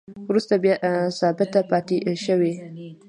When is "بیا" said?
0.63-0.75